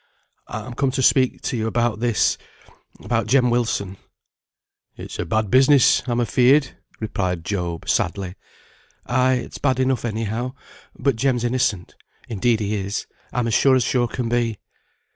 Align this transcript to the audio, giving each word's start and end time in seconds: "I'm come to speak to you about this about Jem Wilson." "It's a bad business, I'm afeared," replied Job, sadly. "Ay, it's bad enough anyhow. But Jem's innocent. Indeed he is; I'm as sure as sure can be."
"I'm 0.47 0.73
come 0.73 0.89
to 0.93 1.03
speak 1.03 1.43
to 1.43 1.55
you 1.57 1.67
about 1.67 1.99
this 1.99 2.35
about 3.03 3.27
Jem 3.27 3.51
Wilson." 3.51 3.97
"It's 4.97 5.19
a 5.19 5.25
bad 5.25 5.51
business, 5.51 6.01
I'm 6.07 6.19
afeared," 6.19 6.71
replied 6.99 7.45
Job, 7.45 7.87
sadly. 7.87 8.33
"Ay, 9.05 9.33
it's 9.33 9.59
bad 9.59 9.79
enough 9.79 10.03
anyhow. 10.03 10.53
But 10.97 11.17
Jem's 11.17 11.43
innocent. 11.43 11.93
Indeed 12.27 12.61
he 12.61 12.73
is; 12.77 13.05
I'm 13.31 13.45
as 13.45 13.53
sure 13.53 13.75
as 13.75 13.83
sure 13.83 14.07
can 14.07 14.27
be." 14.27 14.57